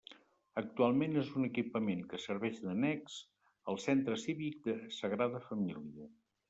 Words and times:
Actualment 0.61 1.19
és 1.23 1.29
un 1.41 1.45
equipament 1.49 2.01
que 2.13 2.21
serveis 2.25 2.63
d'annex 2.65 3.21
al 3.75 3.81
Centre 3.87 4.21
Cívic 4.27 4.61
de 4.71 4.79
Sagrada 5.03 5.49
Família. 5.51 6.15